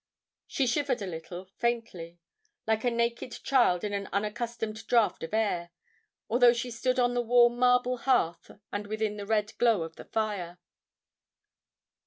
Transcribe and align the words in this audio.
She 0.47 0.65
shivered 0.65 1.03
a 1.03 1.05
little, 1.05 1.45
faintly, 1.45 2.17
like 2.65 2.83
a 2.83 2.89
naked 2.89 3.33
child 3.43 3.83
in 3.83 3.93
an 3.93 4.09
unaccustomed 4.11 4.87
draught 4.87 5.21
of 5.21 5.31
air, 5.31 5.69
although 6.27 6.53
she 6.53 6.71
stood 6.71 6.97
on 6.97 7.13
the 7.13 7.21
warm 7.21 7.59
marble 7.59 7.97
hearth 7.97 8.49
and 8.73 8.87
within 8.87 9.17
the 9.17 9.27
red 9.27 9.55
glow 9.59 9.83
of 9.83 9.97
the 9.97 10.05
fire. 10.05 10.57